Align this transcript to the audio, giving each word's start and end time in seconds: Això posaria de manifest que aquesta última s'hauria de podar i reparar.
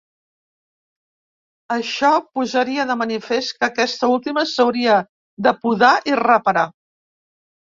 Això 1.75 2.09
posaria 2.39 2.85
de 2.91 2.95
manifest 3.03 3.55
que 3.59 3.67
aquesta 3.69 4.09
última 4.15 4.47
s'hauria 4.55 4.97
de 5.49 5.55
podar 5.67 5.93
i 6.15 6.19
reparar. 6.25 6.69